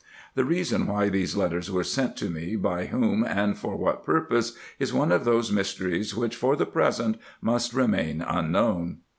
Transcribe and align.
The 0.33 0.43
reason 0.43 0.87
why 0.87 1.09
these 1.09 1.35
letters 1.35 1.69
were 1.69 1.83
sent 1.83 2.17
to 2.17 2.25
me, 2.27 2.55
by 2.55 2.87
whom, 2.87 3.23
and 3.23 3.55
for 3.55 3.77
what 3.77 4.03
purpose, 4.03 4.53
is 4.79 4.91
one 4.91 5.11
of 5.11 5.25
those 5.25 5.51
mysteries 5.51 6.15
which, 6.15 6.35
for 6.35 6.55
the 6.55 6.65
present, 6.65 7.17
must 7.39 7.71
remain 7.75 8.23
unknown. 8.23 9.01